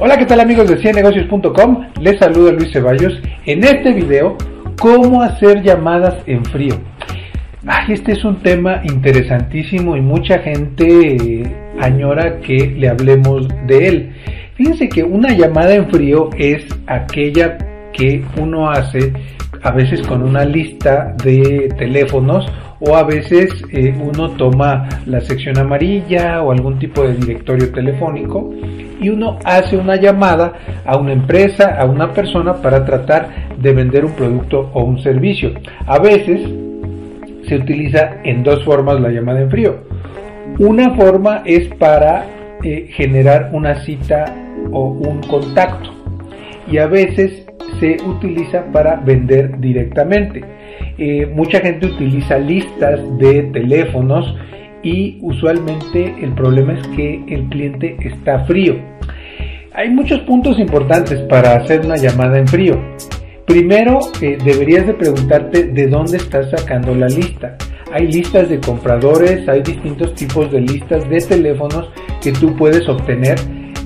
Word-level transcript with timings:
Hola, 0.00 0.16
¿qué 0.16 0.26
tal 0.26 0.38
amigos 0.38 0.68
de 0.68 0.76
ciennegocios.com? 0.76 1.88
Les 2.00 2.20
saluda 2.20 2.52
Luis 2.52 2.70
Ceballos. 2.72 3.20
En 3.46 3.64
este 3.64 3.92
video, 3.92 4.36
cómo 4.80 5.22
hacer 5.22 5.60
llamadas 5.64 6.14
en 6.26 6.44
frío. 6.44 6.76
Ay, 7.66 7.94
este 7.94 8.12
es 8.12 8.24
un 8.24 8.36
tema 8.40 8.80
interesantísimo 8.84 9.96
y 9.96 10.00
mucha 10.00 10.38
gente 10.38 11.16
eh, 11.16 11.42
añora 11.80 12.38
que 12.38 12.76
le 12.78 12.88
hablemos 12.88 13.48
de 13.66 13.88
él. 13.88 14.12
Fíjense 14.54 14.88
que 14.88 15.02
una 15.02 15.30
llamada 15.30 15.74
en 15.74 15.90
frío 15.90 16.30
es 16.38 16.64
aquella 16.86 17.58
que 17.92 18.24
uno 18.40 18.70
hace 18.70 19.12
a 19.64 19.72
veces 19.72 20.06
con 20.06 20.22
una 20.22 20.44
lista 20.44 21.16
de 21.24 21.74
teléfonos 21.76 22.46
o 22.80 22.94
a 22.94 23.02
veces 23.02 23.50
eh, 23.72 23.94
uno 24.00 24.30
toma 24.30 24.88
la 25.06 25.20
sección 25.20 25.58
amarilla 25.58 26.42
o 26.42 26.52
algún 26.52 26.78
tipo 26.78 27.02
de 27.02 27.14
directorio 27.14 27.70
telefónico 27.72 28.50
y 29.00 29.08
uno 29.08 29.38
hace 29.44 29.76
una 29.76 29.96
llamada 29.96 30.52
a 30.84 30.96
una 30.96 31.12
empresa, 31.12 31.76
a 31.78 31.84
una 31.84 32.12
persona 32.12 32.54
para 32.54 32.84
tratar 32.84 33.56
de 33.56 33.72
vender 33.72 34.04
un 34.04 34.12
producto 34.12 34.70
o 34.72 34.84
un 34.84 35.00
servicio. 35.00 35.52
A 35.86 35.98
veces 35.98 36.40
se 37.48 37.56
utiliza 37.56 38.20
en 38.24 38.42
dos 38.42 38.64
formas 38.64 39.00
la 39.00 39.10
llamada 39.10 39.40
en 39.40 39.50
frío. 39.50 39.76
Una 40.58 40.94
forma 40.94 41.42
es 41.44 41.68
para 41.76 42.26
eh, 42.62 42.88
generar 42.90 43.50
una 43.52 43.76
cita 43.84 44.34
o 44.72 44.88
un 44.90 45.20
contacto 45.22 45.90
y 46.70 46.78
a 46.78 46.86
veces 46.86 47.46
se 47.80 47.96
utiliza 48.04 48.64
para 48.72 48.96
vender 48.96 49.58
directamente. 49.60 50.42
Eh, 50.98 51.26
mucha 51.26 51.60
gente 51.60 51.86
utiliza 51.86 52.38
listas 52.38 53.00
de 53.18 53.44
teléfonos 53.52 54.34
y 54.82 55.18
usualmente 55.22 56.14
el 56.20 56.32
problema 56.32 56.74
es 56.74 56.86
que 56.88 57.24
el 57.28 57.48
cliente 57.48 57.96
está 58.00 58.44
frío. 58.44 58.76
Hay 59.74 59.90
muchos 59.90 60.20
puntos 60.20 60.58
importantes 60.58 61.20
para 61.22 61.54
hacer 61.54 61.84
una 61.84 61.96
llamada 61.96 62.38
en 62.38 62.48
frío. 62.48 62.80
Primero, 63.46 64.00
eh, 64.20 64.36
deberías 64.44 64.86
de 64.86 64.94
preguntarte 64.94 65.64
de 65.64 65.86
dónde 65.86 66.16
estás 66.16 66.50
sacando 66.50 66.94
la 66.94 67.08
lista. 67.08 67.56
Hay 67.92 68.06
listas 68.06 68.48
de 68.48 68.60
compradores, 68.60 69.48
hay 69.48 69.62
distintos 69.62 70.14
tipos 70.14 70.50
de 70.50 70.60
listas 70.60 71.08
de 71.08 71.18
teléfonos 71.20 71.90
que 72.20 72.32
tú 72.32 72.54
puedes 72.56 72.88
obtener 72.88 73.38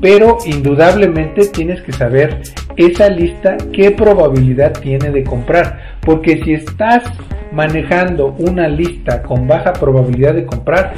pero 0.00 0.38
indudablemente 0.46 1.46
tienes 1.48 1.82
que 1.82 1.92
saber 1.92 2.40
esa 2.76 3.08
lista 3.08 3.56
qué 3.72 3.90
probabilidad 3.90 4.72
tiene 4.80 5.10
de 5.10 5.24
comprar, 5.24 5.89
porque 6.04 6.42
si 6.42 6.54
estás 6.54 7.04
manejando 7.52 8.34
una 8.38 8.68
lista 8.68 9.22
con 9.22 9.46
baja 9.46 9.72
probabilidad 9.72 10.34
de 10.34 10.46
comprar, 10.46 10.94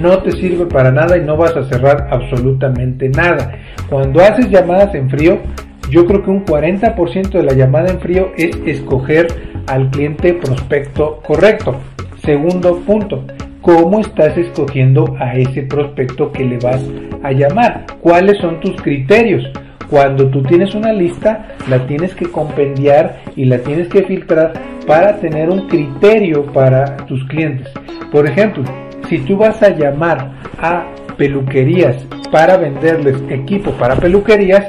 no 0.00 0.18
te 0.18 0.32
sirve 0.32 0.66
para 0.66 0.90
nada 0.90 1.16
y 1.16 1.20
no 1.20 1.36
vas 1.36 1.56
a 1.56 1.64
cerrar 1.64 2.08
absolutamente 2.10 3.08
nada. 3.08 3.52
Cuando 3.88 4.20
haces 4.20 4.50
llamadas 4.50 4.94
en 4.94 5.08
frío, 5.10 5.38
yo 5.90 6.06
creo 6.06 6.22
que 6.22 6.30
un 6.30 6.44
40% 6.44 7.30
de 7.30 7.42
la 7.42 7.52
llamada 7.52 7.90
en 7.90 8.00
frío 8.00 8.32
es 8.36 8.56
escoger 8.66 9.28
al 9.66 9.90
cliente 9.90 10.34
prospecto 10.34 11.20
correcto. 11.24 11.76
Segundo 12.24 12.78
punto, 12.80 13.24
cómo 13.60 14.00
estás 14.00 14.36
escogiendo 14.36 15.16
a 15.18 15.36
ese 15.36 15.62
prospecto 15.62 16.32
que 16.32 16.44
le 16.44 16.58
vas 16.58 16.82
a 17.22 17.32
llamar, 17.32 17.86
cuáles 18.00 18.38
son 18.38 18.60
tus 18.60 18.80
criterios. 18.82 19.44
Cuando 19.92 20.28
tú 20.28 20.42
tienes 20.42 20.74
una 20.74 20.90
lista, 20.90 21.48
la 21.68 21.86
tienes 21.86 22.14
que 22.14 22.24
compendiar 22.24 23.20
y 23.36 23.44
la 23.44 23.58
tienes 23.58 23.88
que 23.88 24.02
filtrar 24.04 24.54
para 24.86 25.18
tener 25.18 25.50
un 25.50 25.68
criterio 25.68 26.46
para 26.46 26.96
tus 27.04 27.22
clientes. 27.26 27.68
Por 28.10 28.26
ejemplo, 28.26 28.64
si 29.10 29.18
tú 29.18 29.36
vas 29.36 29.62
a 29.62 29.68
llamar 29.68 30.32
a 30.58 30.86
peluquerías 31.18 32.06
para 32.30 32.56
venderles 32.56 33.22
equipo 33.28 33.72
para 33.72 33.96
peluquerías, 33.96 34.64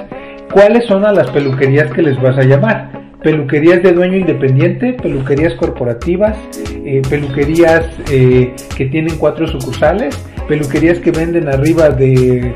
¿cuáles 0.51 0.83
son 0.87 1.05
a 1.05 1.13
las 1.13 1.29
peluquerías 1.29 1.89
que 1.93 2.01
les 2.01 2.21
vas 2.21 2.37
a 2.37 2.43
llamar? 2.43 2.91
peluquerías 3.23 3.81
de 3.81 3.93
dueño 3.93 4.17
independiente, 4.17 4.91
peluquerías 5.01 5.53
corporativas, 5.53 6.35
eh, 6.83 7.01
peluquerías 7.09 7.85
eh, 8.11 8.53
que 8.75 8.87
tienen 8.87 9.17
cuatro 9.17 9.47
sucursales, 9.47 10.21
peluquerías 10.49 10.99
que 10.99 11.11
venden 11.11 11.47
arriba 11.47 11.89
de 11.89 12.53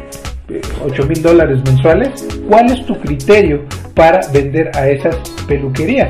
8 0.50 1.04
eh, 1.04 1.06
mil 1.06 1.22
dólares 1.22 1.60
mensuales. 1.66 2.26
¿Cuál 2.48 2.72
es 2.72 2.86
tu 2.86 2.98
criterio 3.00 3.64
para 3.94 4.22
vender 4.32 4.72
a 4.76 4.90
esas 4.90 5.16
peluquerías? 5.48 6.10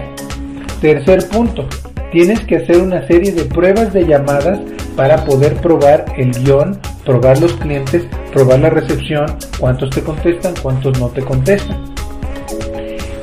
Tercer 0.82 1.28
punto, 1.30 1.68
tienes 2.12 2.40
que 2.42 2.58
hacer 2.58 2.78
una 2.78 3.06
serie 3.08 3.32
de 3.32 3.46
pruebas 3.46 3.94
de 3.94 4.06
llamadas 4.06 4.60
para 4.96 5.24
poder 5.26 5.56
probar 5.56 6.06
el 6.18 6.32
guion, 6.32 6.80
probar 7.06 7.40
los 7.40 7.54
clientes, 7.54 8.04
probar 8.34 8.60
la 8.60 8.70
recepción, 8.70 9.26
cuántos 9.60 9.90
te 9.90 10.02
contestan, 10.02 10.54
cuántos 10.62 11.00
no 11.00 11.08
te 11.10 11.22
contestan 11.22 11.98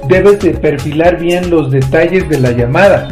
debes 0.08 0.40
de 0.40 0.50
perfilar 0.54 1.18
bien 1.18 1.50
los 1.50 1.70
detalles 1.70 2.28
de 2.28 2.38
la 2.38 2.50
llamada. 2.50 3.08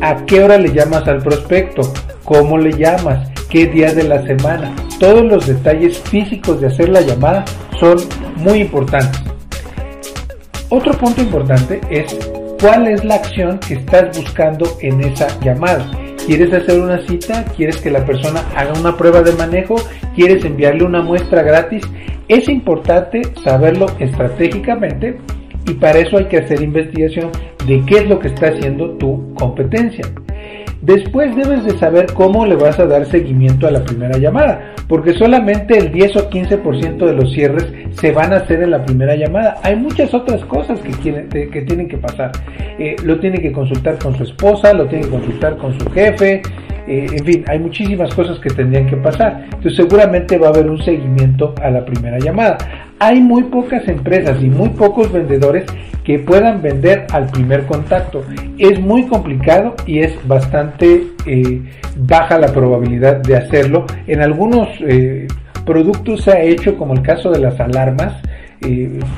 ¿A 0.00 0.24
qué 0.26 0.42
hora 0.42 0.58
le 0.58 0.72
llamas 0.72 1.06
al 1.08 1.18
prospecto? 1.18 1.92
¿Cómo 2.24 2.58
le 2.58 2.72
llamas? 2.72 3.28
¿Qué 3.48 3.66
día 3.66 3.92
de 3.92 4.04
la 4.04 4.24
semana? 4.26 4.74
Todos 4.98 5.24
los 5.26 5.46
detalles 5.46 5.98
físicos 5.98 6.60
de 6.60 6.68
hacer 6.68 6.88
la 6.88 7.02
llamada 7.02 7.44
son 7.78 7.98
muy 8.36 8.60
importantes. 8.60 9.20
Otro 10.70 10.92
punto 10.94 11.20
importante 11.20 11.80
es 11.90 12.16
cuál 12.60 12.88
es 12.88 13.04
la 13.04 13.16
acción 13.16 13.58
que 13.58 13.74
estás 13.74 14.16
buscando 14.16 14.66
en 14.80 15.02
esa 15.02 15.28
llamada. 15.40 15.90
¿Quieres 16.26 16.52
hacer 16.52 16.80
una 16.80 16.98
cita? 17.06 17.44
¿Quieres 17.56 17.76
que 17.76 17.90
la 17.90 18.04
persona 18.06 18.40
haga 18.56 18.72
una 18.72 18.96
prueba 18.96 19.20
de 19.20 19.32
manejo? 19.32 19.76
¿Quieres 20.14 20.44
enviarle 20.44 20.84
una 20.84 21.02
muestra 21.02 21.42
gratis? 21.42 21.84
Es 22.26 22.48
importante 22.48 23.20
saberlo 23.44 23.86
estratégicamente 23.98 25.18
y 25.68 25.74
para 25.74 25.98
eso 25.98 26.16
hay 26.16 26.24
que 26.24 26.38
hacer 26.38 26.62
investigación 26.62 27.30
de 27.66 27.84
qué 27.84 27.98
es 27.98 28.08
lo 28.08 28.18
que 28.18 28.28
está 28.28 28.46
haciendo 28.48 28.90
tu 28.92 29.34
competencia. 29.34 30.04
Después 30.86 31.34
debes 31.34 31.64
de 31.64 31.76
saber 31.78 32.06
cómo 32.14 32.46
le 32.46 32.54
vas 32.54 32.78
a 32.78 32.86
dar 32.86 33.06
seguimiento 33.06 33.66
a 33.66 33.72
la 33.72 33.82
primera 33.82 34.18
llamada, 34.18 34.72
porque 34.86 35.14
solamente 35.14 35.76
el 35.76 35.90
10 35.90 36.16
o 36.16 36.30
15% 36.30 37.04
de 37.04 37.12
los 37.12 37.32
cierres 37.32 37.66
se 37.90 38.12
van 38.12 38.32
a 38.32 38.36
hacer 38.36 38.62
en 38.62 38.70
la 38.70 38.84
primera 38.84 39.16
llamada. 39.16 39.56
Hay 39.64 39.74
muchas 39.74 40.14
otras 40.14 40.44
cosas 40.44 40.78
que, 40.78 40.92
tienen 40.92 41.88
que 41.88 41.98
pasar. 41.98 42.30
Eh, 42.78 42.94
lo 43.02 43.18
tiene 43.18 43.40
que 43.40 43.50
consultar 43.50 43.98
con 43.98 44.16
su 44.16 44.22
esposa, 44.22 44.72
lo 44.74 44.86
tiene 44.86 45.06
que 45.06 45.10
consultar 45.10 45.56
con 45.56 45.76
su 45.76 45.90
jefe, 45.90 46.40
eh, 46.86 47.06
en 47.10 47.24
fin, 47.24 47.44
hay 47.48 47.58
muchísimas 47.58 48.14
cosas 48.14 48.38
que 48.38 48.50
tendrían 48.50 48.86
que 48.86 48.96
pasar. 48.96 49.46
Entonces 49.46 49.74
seguramente 49.74 50.38
va 50.38 50.46
a 50.46 50.50
haber 50.50 50.70
un 50.70 50.80
seguimiento 50.80 51.52
a 51.60 51.68
la 51.68 51.84
primera 51.84 52.20
llamada. 52.20 52.58
Hay 53.00 53.20
muy 53.20 53.42
pocas 53.44 53.86
empresas 53.88 54.40
y 54.40 54.48
muy 54.48 54.68
pocos 54.68 55.12
vendedores 55.12 55.64
que 56.06 56.20
puedan 56.20 56.62
vender 56.62 57.06
al 57.12 57.26
primer 57.26 57.66
contacto. 57.66 58.22
Es 58.58 58.78
muy 58.78 59.06
complicado 59.06 59.74
y 59.86 59.98
es 59.98 60.16
bastante 60.28 61.02
eh, 61.26 61.60
baja 61.96 62.38
la 62.38 62.46
probabilidad 62.46 63.16
de 63.16 63.36
hacerlo. 63.36 63.86
En 64.06 64.22
algunos 64.22 64.68
eh, 64.86 65.26
productos 65.64 66.22
se 66.22 66.30
ha 66.30 66.40
hecho, 66.40 66.78
como 66.78 66.94
el 66.94 67.02
caso 67.02 67.32
de 67.32 67.40
las 67.40 67.58
alarmas, 67.58 68.14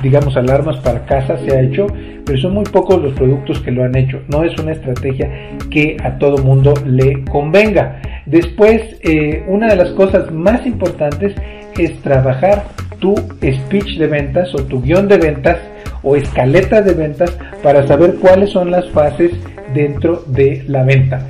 digamos 0.03 0.37
alarmas 0.37 0.79
para 0.79 1.05
casa 1.05 1.39
se 1.39 1.57
ha 1.57 1.61
hecho, 1.61 1.87
pero 2.25 2.39
son 2.39 2.55
muy 2.55 2.65
pocos 2.65 3.01
los 3.03 3.13
productos 3.13 3.61
que 3.61 3.71
lo 3.71 3.85
han 3.85 3.97
hecho. 3.97 4.21
No 4.29 4.43
es 4.43 4.59
una 4.59 4.73
estrategia 4.73 5.31
que 5.71 5.97
a 6.03 6.19
todo 6.19 6.43
mundo 6.43 6.75
le 6.87 7.25
convenga. 7.25 8.01
Después, 8.27 8.83
eh, 9.03 9.45
una 9.47 9.69
de 9.69 9.77
las 9.77 9.91
cosas 9.91 10.31
más 10.33 10.67
importantes 10.67 11.35
es 11.79 11.95
trabajar 12.01 12.65
tu 12.99 13.15
speech 13.15 13.99
de 13.99 14.07
ventas 14.07 14.55
o 14.55 14.65
tu 14.65 14.83
guion 14.83 15.07
de 15.07 15.19
ventas 15.19 15.59
o 16.03 16.17
escaleta 16.17 16.83
de 16.83 16.95
ventas 16.95 17.37
para 17.63 17.87
saber 17.87 18.17
cuáles 18.17 18.51
son 18.51 18.71
las 18.71 18.89
fases 18.91 19.33
dentro 19.75 20.25
de 20.27 20.65
la 20.67 20.83
venta. 20.85 21.21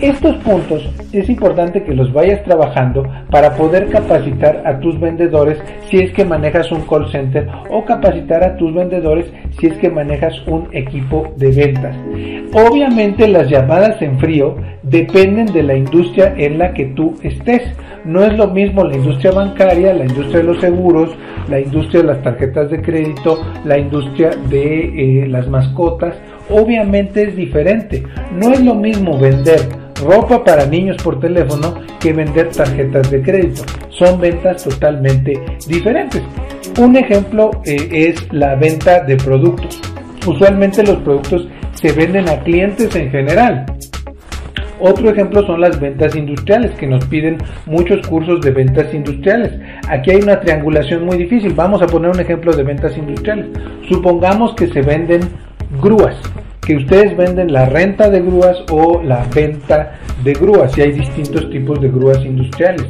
Estos 0.00 0.36
puntos 0.36 0.88
es 1.12 1.28
importante 1.28 1.82
que 1.82 1.94
los 1.94 2.10
vayas 2.10 2.42
trabajando 2.44 3.06
para 3.30 3.54
poder 3.54 3.90
capacitar 3.90 4.62
a 4.64 4.80
tus 4.80 4.98
vendedores 4.98 5.58
si 5.90 5.98
es 5.98 6.10
que 6.12 6.24
manejas 6.24 6.72
un 6.72 6.86
call 6.86 7.10
center 7.10 7.46
o 7.68 7.84
capacitar 7.84 8.42
a 8.42 8.56
tus 8.56 8.74
vendedores 8.74 9.26
si 9.58 9.66
es 9.66 9.76
que 9.76 9.90
manejas 9.90 10.34
un 10.46 10.68
equipo 10.72 11.30
de 11.36 11.50
ventas. 11.52 11.94
Obviamente 12.54 13.28
las 13.28 13.50
llamadas 13.50 14.00
en 14.00 14.18
frío 14.18 14.56
dependen 14.82 15.52
de 15.52 15.64
la 15.64 15.76
industria 15.76 16.32
en 16.34 16.56
la 16.56 16.72
que 16.72 16.86
tú 16.86 17.14
estés. 17.22 17.62
No 18.06 18.24
es 18.24 18.32
lo 18.38 18.48
mismo 18.48 18.84
la 18.84 18.96
industria 18.96 19.32
bancaria, 19.32 19.92
la 19.92 20.06
industria 20.06 20.38
de 20.38 20.44
los 20.44 20.60
seguros, 20.60 21.10
la 21.50 21.60
industria 21.60 22.00
de 22.00 22.06
las 22.08 22.22
tarjetas 22.22 22.70
de 22.70 22.80
crédito, 22.80 23.38
la 23.66 23.76
industria 23.76 24.30
de 24.48 25.24
eh, 25.24 25.28
las 25.28 25.46
mascotas. 25.48 26.14
Obviamente 26.50 27.22
es 27.22 27.36
diferente. 27.36 28.02
No 28.32 28.52
es 28.52 28.60
lo 28.60 28.74
mismo 28.74 29.18
vender 29.18 29.60
ropa 30.02 30.42
para 30.44 30.66
niños 30.66 30.96
por 31.02 31.20
teléfono 31.20 31.74
que 32.00 32.12
vender 32.12 32.50
tarjetas 32.50 33.10
de 33.10 33.22
crédito. 33.22 33.62
Son 33.90 34.20
ventas 34.20 34.64
totalmente 34.64 35.38
diferentes. 35.68 36.22
Un 36.78 36.96
ejemplo 36.96 37.50
eh, 37.64 37.88
es 37.90 38.32
la 38.32 38.54
venta 38.54 39.04
de 39.04 39.16
productos. 39.16 39.80
Usualmente 40.26 40.82
los 40.82 40.96
productos 40.98 41.48
se 41.74 41.92
venden 41.92 42.28
a 42.28 42.40
clientes 42.40 42.94
en 42.94 43.10
general. 43.10 43.66
Otro 44.82 45.10
ejemplo 45.10 45.44
son 45.46 45.60
las 45.60 45.78
ventas 45.78 46.16
industriales, 46.16 46.70
que 46.72 46.86
nos 46.86 47.04
piden 47.04 47.36
muchos 47.66 48.06
cursos 48.06 48.40
de 48.40 48.50
ventas 48.50 48.92
industriales. 48.94 49.52
Aquí 49.88 50.10
hay 50.10 50.22
una 50.22 50.40
triangulación 50.40 51.04
muy 51.04 51.18
difícil. 51.18 51.52
Vamos 51.52 51.82
a 51.82 51.86
poner 51.86 52.10
un 52.10 52.20
ejemplo 52.20 52.52
de 52.52 52.62
ventas 52.62 52.96
industriales. 52.96 53.46
Supongamos 53.88 54.54
que 54.54 54.68
se 54.68 54.80
venden 54.80 55.20
grúas, 55.82 56.16
que 56.60 56.76
ustedes 56.76 57.16
venden 57.16 57.52
la 57.52 57.66
renta 57.66 58.10
de 58.10 58.20
grúas 58.20 58.62
o 58.70 59.02
la 59.02 59.24
venta 59.34 59.98
de 60.24 60.32
grúas, 60.34 60.76
y 60.76 60.82
hay 60.82 60.92
distintos 60.92 61.48
tipos 61.50 61.80
de 61.80 61.88
grúas 61.88 62.24
industriales. 62.24 62.86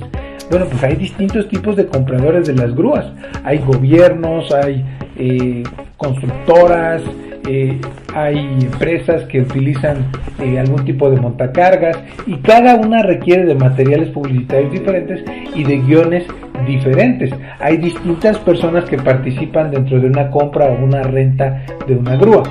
Bueno, 0.50 0.67
pues 0.67 0.82
hay 0.82 0.97
distintos 0.97 1.49
tipos 1.49 1.77
de 1.77 1.87
compradores 1.87 2.49
de 2.49 2.55
las 2.55 2.75
grúas. 2.75 3.06
Hay 3.44 3.59
gobiernos, 3.59 4.53
hay 4.53 4.85
eh, 5.17 5.62
constructoras, 5.97 7.03
eh, 7.49 7.81
hay 8.15 8.39
empresas 8.39 9.25
que 9.25 9.43
utilizan 9.43 10.07
eh, 10.41 10.59
algún 10.59 10.85
tipo 10.85 11.11
de 11.11 11.21
montacargas 11.21 11.99
y 12.27 12.37
cada 12.37 12.77
una 12.77 13.03
requiere 13.03 13.45
de 13.45 13.55
materiales 13.55 14.09
publicitarios 14.11 14.73
diferentes 14.73 15.25
y 15.55 15.65
de 15.65 15.79
guiones 15.79 16.25
diferentes. 16.67 17.31
Hay 17.59 17.79
distintas 17.79 18.39
personas 18.39 18.85
que 18.85 18.99
participan 18.99 19.71
dentro 19.71 20.01
de 20.01 20.07
una 20.07 20.31
compra 20.31 20.67
o 20.67 20.85
una 20.85 21.03
renta 21.03 21.65
de 21.87 21.95
una 21.95 22.17
grúa. 22.17 22.43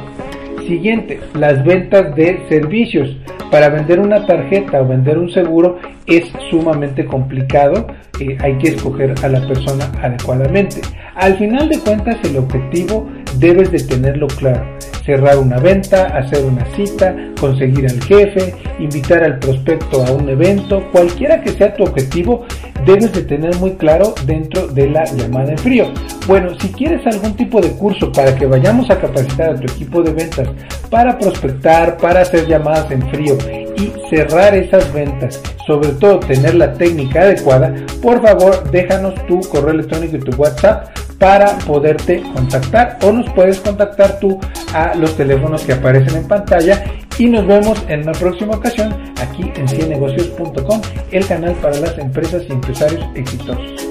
Siguiente, 0.68 1.20
las 1.34 1.64
ventas 1.64 2.16
de 2.16 2.40
servicios. 2.48 3.18
Para 3.50 3.70
vender 3.70 4.00
una 4.00 4.28
tarjeta 4.28 4.80
o 4.80 4.88
vender 4.88 5.18
un 5.18 5.32
seguro 5.32 5.80
es 6.06 6.32
sumamente 6.52 7.06
complicado, 7.06 7.88
eh, 8.20 8.38
hay 8.40 8.56
que 8.60 8.70
escoger 8.70 9.16
a 9.24 9.28
la 9.28 9.48
persona 9.48 9.86
adecuadamente. 10.04 10.82
Al 11.16 11.36
final 11.38 11.68
de 11.70 11.80
cuentas 11.80 12.18
el 12.24 12.38
objetivo 12.38 13.10
debes 13.40 13.72
de 13.72 13.80
tenerlo 13.80 14.28
claro 14.28 14.80
cerrar 15.10 15.40
una 15.40 15.58
venta, 15.58 16.06
hacer 16.16 16.46
una 16.46 16.64
cita, 16.76 17.16
conseguir 17.40 17.88
al 17.88 18.00
jefe, 18.04 18.54
invitar 18.78 19.24
al 19.24 19.40
prospecto 19.40 20.06
a 20.06 20.12
un 20.12 20.30
evento, 20.30 20.84
cualquiera 20.92 21.42
que 21.42 21.50
sea 21.50 21.76
tu 21.76 21.82
objetivo, 21.82 22.46
debes 22.86 23.12
de 23.14 23.24
tener 23.24 23.56
muy 23.56 23.72
claro 23.72 24.14
dentro 24.28 24.68
de 24.68 24.88
la 24.88 25.06
llamada 25.06 25.54
en 25.54 25.58
frío. 25.58 25.86
Bueno, 26.28 26.52
si 26.60 26.68
quieres 26.70 27.08
algún 27.08 27.34
tipo 27.36 27.60
de 27.60 27.72
curso 27.72 28.12
para 28.12 28.36
que 28.36 28.46
vayamos 28.46 28.88
a 28.92 29.00
capacitar 29.00 29.50
a 29.50 29.56
tu 29.56 29.64
equipo 29.64 30.04
de 30.04 30.14
ventas 30.14 30.48
para 30.92 31.18
prospectar, 31.18 31.98
para 31.98 32.22
hacer 32.22 32.46
llamadas 32.46 32.92
en 32.92 33.02
frío 33.10 33.36
y 33.78 33.92
cerrar 34.12 34.54
esas 34.54 34.94
ventas, 34.94 35.42
sobre 35.66 35.90
todo 35.94 36.20
tener 36.20 36.54
la 36.54 36.74
técnica 36.74 37.22
adecuada, 37.22 37.74
por 38.00 38.22
favor 38.22 38.70
déjanos 38.70 39.16
tu 39.26 39.40
correo 39.50 39.72
electrónico 39.72 40.18
y 40.18 40.20
tu 40.20 40.36
WhatsApp 40.40 40.90
para 41.20 41.58
poderte 41.60 42.24
contactar 42.34 42.98
o 43.04 43.12
nos 43.12 43.30
puedes 43.34 43.60
contactar 43.60 44.20
tú 44.20 44.40
a 44.74 44.96
los 44.96 45.16
teléfonos 45.16 45.62
que 45.64 45.74
aparecen 45.74 46.16
en 46.16 46.28
pantalla 46.28 46.84
y 47.18 47.28
nos 47.28 47.46
vemos 47.46 47.78
en 47.90 48.04
una 48.04 48.14
próxima 48.14 48.56
ocasión 48.56 48.96
aquí 49.22 49.52
en 49.56 49.68
cienegocios.com, 49.68 50.82
el 51.12 51.28
canal 51.28 51.54
para 51.56 51.78
las 51.78 51.98
empresas 51.98 52.44
y 52.48 52.54
empresarios 52.54 53.06
exitosos. 53.16 53.89